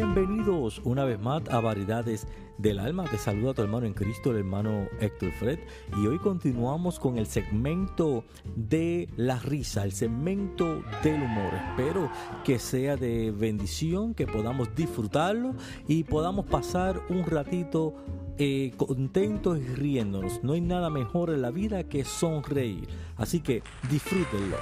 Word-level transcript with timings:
Bienvenidos 0.00 0.80
una 0.84 1.04
vez 1.04 1.20
más 1.20 1.42
a 1.50 1.60
Variedades 1.60 2.26
del 2.56 2.78
Alma. 2.78 3.04
Te 3.04 3.18
saluda 3.18 3.52
tu 3.52 3.60
hermano 3.60 3.84
en 3.84 3.92
Cristo, 3.92 4.30
el 4.30 4.38
hermano 4.38 4.88
Héctor 4.98 5.30
Fred. 5.32 5.58
Y 5.98 6.06
hoy 6.06 6.18
continuamos 6.18 6.98
con 6.98 7.18
el 7.18 7.26
segmento 7.26 8.24
de 8.56 9.10
la 9.18 9.38
risa, 9.38 9.84
el 9.84 9.92
segmento 9.92 10.82
del 11.04 11.22
humor. 11.22 11.52
Espero 11.52 12.10
que 12.44 12.58
sea 12.58 12.96
de 12.96 13.30
bendición, 13.30 14.14
que 14.14 14.26
podamos 14.26 14.74
disfrutarlo 14.74 15.54
y 15.86 16.04
podamos 16.04 16.46
pasar 16.46 17.02
un 17.10 17.26
ratito 17.26 17.94
eh, 18.38 18.72
contentos 18.78 19.58
y 19.58 19.66
riéndonos. 19.66 20.42
No 20.42 20.54
hay 20.54 20.62
nada 20.62 20.88
mejor 20.88 21.28
en 21.28 21.42
la 21.42 21.50
vida 21.50 21.84
que 21.84 22.04
sonreír. 22.06 22.88
Así 23.18 23.40
que 23.40 23.62
disfrútenlo. 23.90 24.56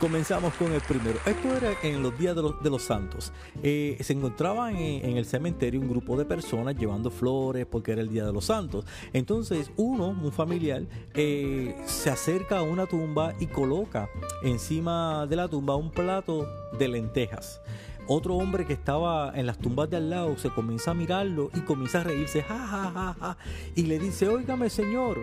Comenzamos 0.00 0.54
con 0.54 0.72
el 0.72 0.80
primero. 0.80 1.18
Esto 1.26 1.56
era 1.56 1.72
en 1.82 2.04
los 2.04 2.16
días 2.16 2.36
de 2.36 2.70
los, 2.70 2.82
santos. 2.82 3.32
Eh, 3.64 3.96
se 4.00 4.12
encontraban 4.12 4.76
en, 4.76 5.04
en, 5.04 5.16
el 5.16 5.24
cementerio 5.24 5.80
un 5.80 5.88
grupo 5.88 6.16
de 6.16 6.24
personas 6.24 6.76
llevando 6.76 7.10
flores 7.10 7.66
porque 7.66 7.92
era 7.92 8.00
el 8.00 8.08
día 8.08 8.24
de 8.24 8.32
los 8.32 8.44
santos. 8.44 8.84
Entonces 9.12 9.72
uno, 9.76 10.10
un 10.10 10.30
familiar, 10.30 10.84
eh, 11.14 11.74
se 11.86 12.10
acerca 12.10 12.58
a 12.58 12.62
una 12.62 12.86
tumba 12.86 13.34
y 13.40 13.46
coloca 13.46 14.08
encima 14.44 15.26
de 15.26 15.34
la 15.34 15.48
tumba 15.48 15.74
un 15.74 15.90
plato 15.90 16.46
de 16.78 16.86
lentejas. 16.86 17.60
Otro 18.06 18.36
hombre 18.36 18.66
que 18.66 18.74
estaba 18.74 19.32
en 19.34 19.46
las 19.46 19.58
tumbas 19.58 19.90
de 19.90 19.96
al 19.96 20.10
lado 20.10 20.38
se 20.38 20.50
comienza 20.50 20.92
a 20.92 20.94
mirarlo 20.94 21.50
y 21.54 21.60
comienza 21.60 22.02
a 22.02 22.04
reírse, 22.04 22.42
ja, 22.42 22.56
ja, 22.56 22.90
ja, 22.94 23.16
ja, 23.18 23.36
y 23.74 23.82
le 23.82 23.98
dice, 23.98 24.28
óigame 24.28 24.70
señor, 24.70 25.18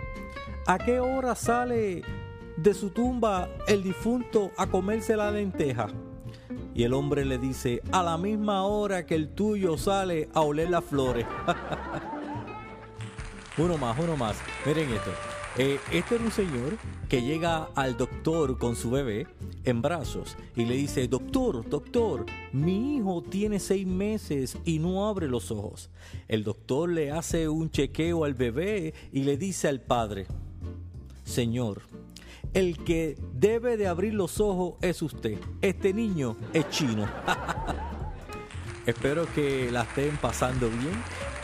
¿a 0.68 0.78
qué 0.78 1.00
hora 1.00 1.34
sale 1.34 2.04
de 2.58 2.74
su 2.74 2.90
tumba 2.90 3.50
el 3.68 3.84
difunto 3.84 4.52
a 4.58 4.68
comerse 4.68 5.16
la 5.16 5.32
lenteja. 5.32 5.88
Y 6.74 6.84
el 6.84 6.94
hombre 6.94 7.26
le 7.26 7.38
dice, 7.38 7.82
a 7.92 8.04
la 8.04 8.18
misma 8.18 8.64
hora 8.64 9.06
que 9.06 9.16
el 9.16 9.30
tuyo 9.30 9.78
sale 9.78 10.30
a 10.34 10.42
oler 10.42 10.70
las 10.70 10.84
flores. 10.84 11.26
uno 13.58 13.78
más, 13.78 13.98
uno 13.98 14.18
más. 14.18 14.36
Miren 14.66 14.92
esto. 14.92 15.12
Eh, 15.58 15.80
este 15.94 16.16
era 16.16 16.24
un 16.26 16.32
señor 16.32 16.78
que 17.08 17.22
llega 17.22 17.70
al 17.76 17.96
doctor 17.96 18.58
con 18.58 18.76
su 18.76 18.92
bebé 18.92 19.26
en 19.64 19.82
brazos 19.82 20.36
y 20.54 20.66
le 20.66 20.76
dice, 20.76 21.08
doctor, 21.08 21.70
doctor, 21.70 22.26
mi 22.52 22.98
hijo 22.98 23.22
tiene 23.22 23.62
seis 23.62 23.88
meses 23.88 24.58
y 24.66 24.80
no 24.80 25.08
abre 25.08 25.30
los 25.30 25.52
ojos. 25.52 25.90
El 26.28 26.44
doctor 26.44 26.90
le 26.90 27.12
hace 27.12 27.48
un 27.48 27.72
chequeo 27.72 28.26
al 28.26 28.34
bebé 28.34 28.94
y 29.14 29.24
le 29.24 29.38
dice 29.38 29.70
al 29.70 29.80
padre, 29.80 30.28
Señor, 31.24 31.84
el 32.56 32.78
que 32.86 33.18
debe 33.34 33.76
de 33.76 33.86
abrir 33.86 34.14
los 34.14 34.40
ojos 34.40 34.76
es 34.82 35.02
usted. 35.02 35.38
Este 35.62 35.94
niño 35.94 36.38
es 36.54 36.68
chino. 36.70 37.06
Espero 38.86 39.28
que 39.36 39.70
la 39.72 39.82
estén 39.82 40.16
pasando 40.18 40.70
bien. 40.70 40.94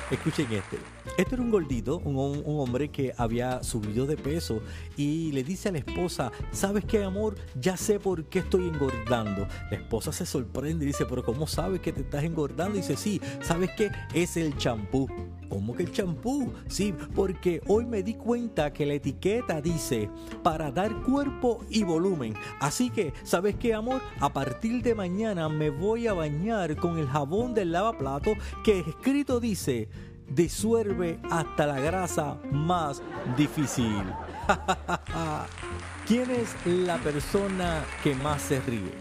Escuchen 0.10 0.48
este. 0.54 0.78
Este 1.18 1.36
era 1.36 1.44
un 1.44 1.52
gordito, 1.52 1.98
un, 1.98 2.44
hombre 2.46 2.90
que 2.90 3.14
había 3.18 3.64
subido 3.64 4.06
de 4.06 4.18
peso 4.18 4.62
y 4.96 5.32
le 5.32 5.44
dice 5.44 5.70
a 5.70 5.72
la 5.72 5.80
esposa, 5.80 6.32
¿sabes 6.52 6.86
qué 6.86 7.04
amor? 7.04 7.36
Ya 7.60 7.78
sé 7.78 8.00
por 8.00 8.26
qué 8.26 8.40
estoy 8.40 8.68
engordando. 8.68 9.48
La 9.70 9.78
esposa 9.78 10.12
se 10.12 10.26
sorprende 10.26 10.86
y 10.86 10.88
dice, 10.88 11.06
pero 11.06 11.24
¿cómo 11.24 11.48
sabes 11.48 11.82
que 11.82 11.92
te 11.92 12.02
estás 12.02 12.24
engordando? 12.24 12.78
Y 12.78 12.82
dice, 12.82 12.98
sí, 12.98 13.22
¿sabes 13.42 13.72
qué? 13.76 13.92
Es 14.14 14.38
el 14.38 14.56
champú. 14.58 15.08
¿Cómo 15.50 15.76
que 15.76 15.84
el 15.84 15.92
champú? 15.92 16.54
Sí, 16.68 16.94
porque 17.14 17.62
hoy 17.68 17.86
me 17.86 18.04
di 18.04 18.14
cuenta 18.14 18.72
que 18.72 18.86
la 18.86 18.94
etiqueta 18.94 19.62
dice 19.62 20.10
para 20.44 20.72
dar 20.72 21.02
cuerpo 21.02 21.66
y 21.70 21.84
volumen. 21.84 22.36
Así 22.62 22.90
que, 22.90 23.12
¿sabes 23.24 23.58
qué, 23.58 23.74
amor? 23.74 24.02
A 24.20 24.32
partir 24.32 24.82
de 24.82 24.96
mañana 24.96 25.50
me 25.50 25.70
voy 25.70 26.08
a 26.08 26.14
bañar 26.14 26.78
con 26.78 26.98
el 26.98 27.08
jabón 27.08 27.54
del 27.54 27.74
lavaplato 27.74 28.32
que 28.64 28.80
escrito 28.80 29.42
dice 29.42 29.90
disuelve 30.36 31.20
hasta 31.30 31.68
la 31.68 31.80
grasa 31.80 32.38
más 32.52 33.02
difícil. 33.38 34.04
¿Quién 36.08 36.32
es 36.32 36.56
la 36.66 36.98
persona 36.98 37.84
que 38.04 38.16
más 38.16 38.42
se 38.42 38.60
ríe? 38.62 38.94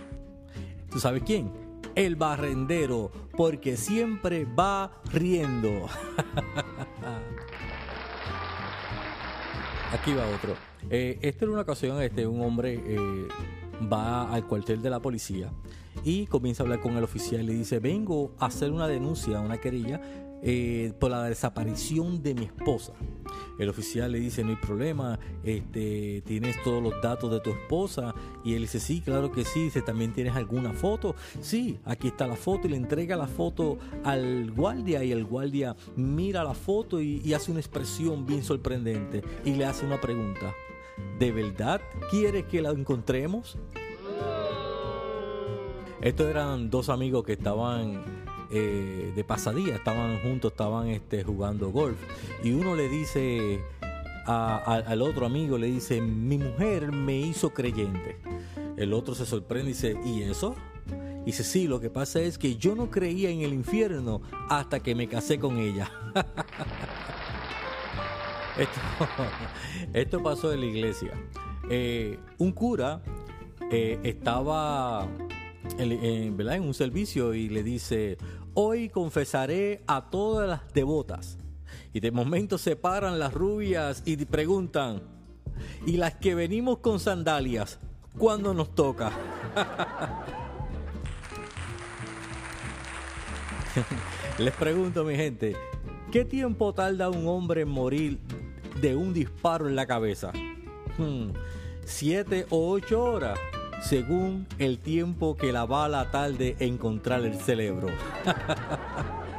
¿Tú 0.90 0.98
sabes 0.98 1.22
quién? 1.24 1.52
El 1.94 2.16
barrendero, 2.16 3.10
porque 3.36 3.76
siempre 3.76 4.44
va 4.44 5.00
riendo. 5.12 5.70
Aquí 9.92 10.12
va 10.12 10.24
otro. 10.26 10.54
Eh, 10.88 11.19
esta 11.22 11.44
era 11.44 11.52
una 11.52 11.62
ocasión, 11.62 12.00
este, 12.00 12.26
un 12.26 12.40
hombre 12.42 12.80
eh, 12.84 13.28
va 13.92 14.32
al 14.32 14.46
cuartel 14.46 14.82
de 14.82 14.90
la 14.90 15.00
policía 15.00 15.52
y 16.04 16.26
comienza 16.26 16.62
a 16.62 16.64
hablar 16.64 16.80
con 16.80 16.96
el 16.96 17.04
oficial 17.04 17.42
y 17.42 17.46
le 17.46 17.54
dice, 17.54 17.80
vengo 17.80 18.32
a 18.38 18.46
hacer 18.46 18.70
una 18.70 18.86
denuncia, 18.86 19.40
una 19.40 19.58
querella 19.58 20.00
eh, 20.42 20.92
por 20.98 21.10
la 21.10 21.24
desaparición 21.24 22.22
de 22.22 22.34
mi 22.34 22.44
esposa. 22.46 22.92
El 23.58 23.68
oficial 23.68 24.10
le 24.10 24.20
dice, 24.20 24.42
no 24.42 24.50
hay 24.50 24.56
problema, 24.56 25.18
este, 25.44 26.22
tienes 26.26 26.62
todos 26.62 26.82
los 26.82 26.94
datos 27.02 27.30
de 27.30 27.40
tu 27.40 27.50
esposa. 27.50 28.14
Y 28.42 28.54
él 28.54 28.62
dice, 28.62 28.80
sí, 28.80 29.02
claro 29.02 29.30
que 29.30 29.44
sí. 29.44 29.64
Dice, 29.64 29.82
¿también 29.82 30.14
tienes 30.14 30.34
alguna 30.34 30.72
foto? 30.72 31.14
Sí, 31.40 31.78
aquí 31.84 32.08
está 32.08 32.26
la 32.26 32.36
foto. 32.36 32.66
Y 32.66 32.70
le 32.70 32.76
entrega 32.76 33.16
la 33.16 33.26
foto 33.26 33.78
al 34.02 34.50
guardia. 34.50 35.04
Y 35.04 35.12
el 35.12 35.24
guardia 35.24 35.76
mira 35.94 36.42
la 36.42 36.54
foto 36.54 37.00
y, 37.00 37.20
y 37.22 37.34
hace 37.34 37.50
una 37.50 37.60
expresión 37.60 38.24
bien 38.24 38.42
sorprendente. 38.42 39.22
Y 39.44 39.54
le 39.54 39.66
hace 39.66 39.84
una 39.84 40.00
pregunta. 40.00 40.54
¿De 41.18 41.30
verdad 41.30 41.82
quiere 42.10 42.46
que 42.46 42.62
la 42.62 42.70
encontremos? 42.70 43.58
Estos 46.00 46.28
eran 46.28 46.70
dos 46.70 46.88
amigos 46.88 47.24
que 47.24 47.34
estaban 47.34 48.19
eh, 48.53 49.12
de 49.15 49.25
pasadía, 49.25 49.77
estaban 49.77 50.21
juntos, 50.22 50.53
estaban 50.53 50.88
este, 50.88 51.22
jugando 51.22 51.71
golf. 51.71 51.99
Y 52.43 52.53
uno 52.53 52.75
le 52.75 52.88
dice 52.88 53.61
al 54.27 55.03
otro 55.03 55.27
amigo, 55.27 55.59
le 55.59 55.66
dice, 55.66 56.00
mi 56.00 56.38
mujer 56.38 56.93
me 56.93 57.19
hizo 57.19 57.50
creyente. 57.50 58.16
El 58.77 58.93
otro 58.93 59.15
se 59.15 59.27
sorprende 59.27 59.71
y 59.71 59.75
dice, 59.75 59.97
¿y 60.05 60.22
eso? 60.22 60.55
Y 61.22 61.27
dice, 61.27 61.44
sí, 61.44 61.66
lo 61.66 61.81
que 61.81 61.91
pasa 61.91 62.21
es 62.21 62.38
que 62.38 62.56
yo 62.56 62.75
no 62.75 62.91
creía 62.91 63.31
en 63.31 63.43
el 63.43 63.53
infierno 63.53 64.22
hasta 64.49 64.81
que 64.81 64.94
me 64.94 65.09
casé 65.09 65.38
con 65.38 65.59
ella. 65.59 65.91
esto, 68.59 68.81
esto, 69.93 70.22
pasó 70.22 70.53
en 70.53 70.61
la 70.61 70.67
iglesia. 70.67 71.12
Eh, 71.69 72.19
un 72.38 72.53
cura 72.53 73.03
eh, 73.71 73.99
estaba 74.03 75.09
¿verdad? 75.76 76.56
en 76.56 76.62
un 76.62 76.75
servicio 76.75 77.34
y 77.34 77.48
le 77.48 77.62
dice, 77.62 78.19
hoy 78.54 78.88
confesaré 78.88 79.82
a 79.86 80.10
todas 80.10 80.48
las 80.48 80.72
devotas. 80.72 81.38
Y 81.92 82.00
de 82.00 82.10
momento 82.10 82.58
se 82.58 82.76
paran 82.76 83.19
las 83.19 83.32
rubias 83.34 84.03
y 84.04 84.16
preguntan, 84.25 85.03
¿y 85.86 85.97
las 85.97 86.14
que 86.16 86.34
venimos 86.34 86.78
con 86.78 87.00
sandalias? 87.00 87.78
¿Cuándo 88.19 88.54
nos 88.54 88.75
toca? 88.75 89.12
Les 94.38 94.55
pregunto, 94.55 95.05
mi 95.05 95.14
gente, 95.17 95.55
¿qué 96.11 96.25
tiempo 96.25 96.72
tarda 96.72 97.08
un 97.11 97.28
hombre 97.28 97.61
en 97.62 97.69
morir 97.69 98.19
de 98.81 98.96
un 98.96 99.12
disparo 99.12 99.69
en 99.69 99.76
la 99.76 99.87
cabeza? 99.87 100.32
Hmm, 100.99 101.31
¿Siete 101.84 102.46
o 102.50 102.70
ocho 102.70 103.02
horas? 103.02 103.38
Según 103.81 104.47
el 104.59 104.79
tiempo 104.79 105.37
que 105.37 105.53
la 105.53 105.67
bala 105.67 106.11
tarde 106.11 106.56
encontrar 106.61 107.25
el 107.25 107.35
cerebro. 107.35 107.88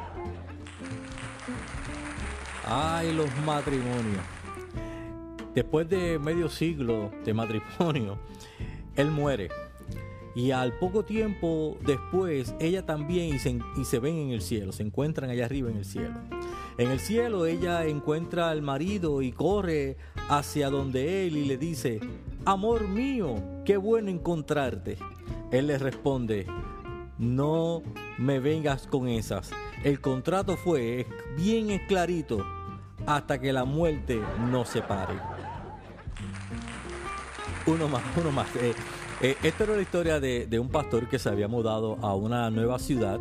Ay, 2.65 3.13
los 3.13 3.29
matrimonios. 3.45 4.23
Después 5.53 5.89
de 5.89 6.17
medio 6.17 6.47
siglo 6.49 7.11
de 7.25 7.33
matrimonio, 7.33 8.17
él 8.95 9.11
muere. 9.11 9.49
Y 10.33 10.51
al 10.51 10.71
poco 10.79 11.03
tiempo 11.03 11.77
después, 11.85 12.55
ella 12.59 12.85
también 12.85 13.35
y 13.35 13.39
se, 13.39 13.59
y 13.77 13.83
se, 13.83 13.99
ven 13.99 14.15
en 14.15 14.29
el 14.29 14.41
cielo, 14.41 14.71
se 14.71 14.83
encuentran 14.83 15.29
allá 15.29 15.45
arriba 15.45 15.69
en 15.69 15.77
el 15.77 15.85
cielo. 15.85 16.15
En 16.77 16.89
el 16.89 17.01
cielo 17.01 17.45
ella 17.45 17.85
encuentra 17.85 18.49
al 18.49 18.61
marido 18.61 19.21
y 19.21 19.33
corre 19.33 19.97
hacia 20.29 20.69
donde 20.69 21.27
él 21.27 21.35
y 21.35 21.43
le 21.43 21.57
dice, 21.57 21.99
amor 22.45 22.87
mío, 22.87 23.35
qué 23.65 23.77
bueno 23.77 24.09
encontrarte. 24.09 24.97
Él 25.51 25.67
le 25.67 25.77
responde, 25.77 26.47
no 27.17 27.83
me 28.17 28.39
vengas 28.39 28.87
con 28.87 29.07
esas. 29.07 29.51
El 29.83 29.99
contrato 30.01 30.57
fue 30.57 31.05
bien 31.37 31.81
clarito 31.87 32.45
hasta 33.05 33.39
que 33.39 33.53
la 33.53 33.65
muerte 33.65 34.19
nos 34.49 34.69
separe. 34.69 35.15
Uno 37.67 37.87
más, 37.87 38.03
uno 38.19 38.31
más. 38.31 38.55
Eh, 38.55 38.73
eh, 39.21 39.35
esta 39.43 39.65
era 39.65 39.75
la 39.75 39.81
historia 39.81 40.19
de, 40.19 40.59
un 40.59 40.69
pastor 40.69 41.07
que 41.07 41.19
se 41.19 41.29
había 41.29 41.47
mudado 41.47 41.97
a 42.01 42.15
una 42.15 42.49
nueva 42.49 42.79
ciudad 42.79 43.19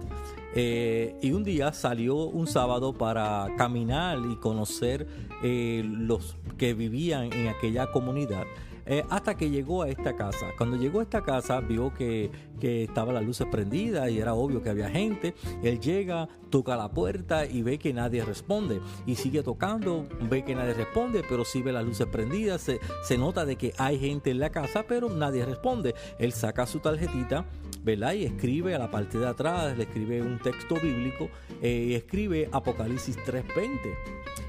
eh, 0.54 1.14
y 1.20 1.32
un 1.32 1.44
día 1.44 1.72
salió 1.72 2.16
un 2.16 2.46
sábado 2.46 2.94
para 2.94 3.48
caminar 3.58 4.18
y 4.30 4.36
conocer 4.36 5.06
los 5.42 6.36
que 6.58 6.74
vivían 6.74 7.32
en 7.32 7.48
aquella 7.48 7.90
comunidad. 7.92 8.44
Eh, 8.90 9.04
hasta 9.08 9.36
que 9.36 9.48
llegó 9.48 9.82
a 9.82 9.88
esta 9.88 10.16
casa. 10.16 10.48
Cuando 10.58 10.76
llegó 10.76 10.98
a 10.98 11.04
esta 11.04 11.22
casa 11.22 11.60
vio 11.60 11.94
que, 11.94 12.28
que 12.58 12.82
estaba 12.82 13.12
las 13.12 13.24
luces 13.24 13.46
prendidas 13.48 14.10
y 14.10 14.18
era 14.18 14.34
obvio 14.34 14.62
que 14.62 14.68
había 14.68 14.90
gente. 14.90 15.34
Él 15.62 15.78
llega, 15.78 16.28
toca 16.50 16.76
la 16.76 16.90
puerta 16.90 17.46
y 17.46 17.62
ve 17.62 17.78
que 17.78 17.92
nadie 17.92 18.24
responde. 18.24 18.80
Y 19.06 19.14
sigue 19.14 19.44
tocando, 19.44 20.08
ve 20.28 20.44
que 20.44 20.56
nadie 20.56 20.74
responde, 20.74 21.22
pero 21.28 21.44
sí 21.44 21.62
ve 21.62 21.70
las 21.70 21.84
luces 21.84 22.08
prendidas. 22.08 22.62
Se, 22.62 22.80
se 23.04 23.16
nota 23.16 23.44
de 23.44 23.54
que 23.54 23.72
hay 23.78 23.98
gente 24.00 24.32
en 24.32 24.40
la 24.40 24.50
casa, 24.50 24.84
pero 24.88 25.08
nadie 25.08 25.46
responde. 25.46 25.94
Él 26.18 26.32
saca 26.32 26.66
su 26.66 26.80
tarjetita 26.80 27.46
¿verdad? 27.82 28.12
Y 28.12 28.24
escribe 28.24 28.74
a 28.74 28.78
la 28.78 28.90
parte 28.90 29.18
de 29.18 29.26
atrás, 29.26 29.74
le 29.74 29.84
escribe 29.84 30.20
un 30.20 30.38
texto 30.38 30.74
bíblico 30.74 31.30
eh, 31.62 31.94
escribe 31.96 32.48
Apocalipsis 32.52 33.16
3.20 33.18 33.78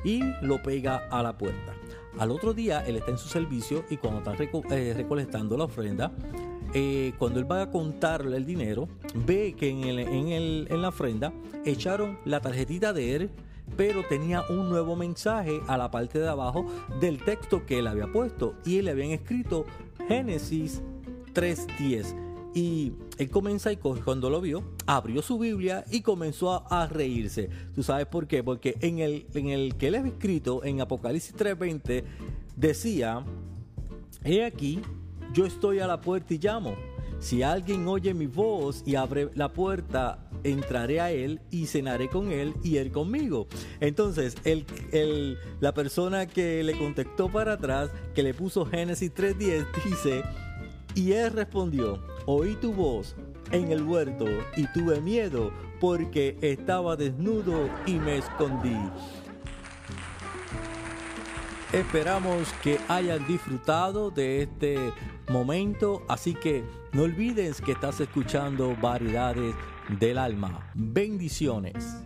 y 0.03 0.21
lo 0.45 0.61
pega 0.61 1.07
a 1.09 1.21
la 1.23 1.37
puerta. 1.37 1.73
Al 2.17 2.31
otro 2.31 2.53
día 2.53 2.83
él 2.85 2.97
está 2.97 3.11
en 3.11 3.17
su 3.17 3.29
servicio 3.29 3.85
y 3.89 3.97
cuando 3.97 4.19
está 4.19 4.43
eh, 4.75 4.93
recolectando 4.95 5.57
la 5.57 5.65
ofrenda, 5.65 6.11
eh, 6.73 7.13
cuando 7.17 7.39
él 7.39 7.51
va 7.51 7.63
a 7.63 7.71
contarle 7.71 8.37
el 8.37 8.45
dinero, 8.45 8.87
ve 9.13 9.55
que 9.57 9.69
en, 9.69 9.99
en, 9.99 10.81
la 10.81 10.89
ofrenda 10.89 11.33
echaron 11.65 12.19
la 12.25 12.39
tarjetita 12.39 12.93
de 12.93 13.15
él, 13.15 13.29
pero 13.77 14.03
tenía 14.07 14.43
un 14.49 14.69
nuevo 14.69 14.95
mensaje 14.95 15.61
a 15.67 15.77
la 15.77 15.91
parte 15.91 16.19
de 16.19 16.27
abajo 16.27 16.65
del 16.99 17.23
texto 17.23 17.65
que 17.65 17.79
él 17.79 17.87
había 17.87 18.07
puesto 18.07 18.55
y 18.65 18.77
él 18.77 18.85
le 18.85 18.91
habían 18.91 19.11
escrito 19.11 19.65
Génesis 20.07 20.81
3.10 21.33 22.30
y 22.53 22.93
él 23.17 23.29
comienza 23.29 23.71
y 23.71 23.77
cuando 23.77 24.29
lo 24.29 24.41
vio, 24.41 24.63
abrió 24.85 25.21
su 25.21 25.39
Biblia 25.39 25.85
y 25.89 26.01
comenzó 26.01 26.65
a, 26.71 26.87
reírse. 26.87 27.49
¿Tú 27.73 27.83
sabes 27.83 28.07
por 28.07 28.27
qué? 28.27 28.43
Porque 28.43 28.75
en 28.81 28.99
el, 28.99 29.25
en 29.33 29.47
el 29.47 29.75
que 29.75 29.87
él 29.87 29.95
había 29.95 30.11
escrito 30.11 30.63
en 30.63 30.81
Apocalipsis 30.81 31.35
3:20 31.35 32.03
decía, 32.55 33.23
he 34.23 34.43
aquí, 34.43 34.81
yo 35.33 35.45
estoy 35.45 35.79
a 35.79 35.87
la 35.87 36.01
puerta 36.01 36.33
y 36.33 36.39
llamo. 36.39 36.75
Si 37.19 37.43
alguien 37.43 37.87
oye 37.87 38.13
mi 38.13 38.25
voz 38.25 38.83
y 38.85 38.95
abre 38.95 39.29
la 39.35 39.53
puerta, 39.53 40.27
entraré 40.43 40.99
a 40.99 41.11
él 41.11 41.39
y 41.51 41.67
cenaré 41.67 42.09
con 42.09 42.31
él 42.31 42.55
y 42.63 42.77
él 42.77 42.91
conmigo. 42.91 43.47
Entonces, 43.79 44.35
el, 44.43 44.65
el, 44.91 45.37
la 45.59 45.73
persona 45.73 46.25
que 46.25 46.63
le 46.63 46.77
contactó 46.77 47.29
para 47.29 47.53
atrás, 47.53 47.91
que 48.15 48.23
le 48.23 48.33
puso 48.33 48.65
Génesis 48.65 49.13
3.10, 49.13 49.67
dice, 49.85 50.23
y 50.95 51.13
él 51.13 51.31
respondió, 51.31 51.99
oí 52.25 52.55
tu 52.55 52.73
voz 52.73 53.15
en 53.51 53.71
el 53.71 53.83
huerto 53.83 54.25
y 54.55 54.67
tuve 54.73 55.01
miedo 55.01 55.51
porque 55.79 56.37
estaba 56.41 56.95
desnudo 56.95 57.69
y 57.85 57.93
me 57.93 58.17
escondí. 58.17 58.77
Esperamos 61.73 62.51
que 62.61 62.77
hayan 62.89 63.25
disfrutado 63.27 64.11
de 64.11 64.41
este 64.41 64.77
momento, 65.29 66.03
así 66.09 66.33
que 66.33 66.65
no 66.91 67.03
olvides 67.03 67.61
que 67.61 67.71
estás 67.71 68.01
escuchando 68.01 68.75
Variedades 68.81 69.55
del 69.99 70.17
Alma. 70.17 70.69
Bendiciones. 70.75 72.03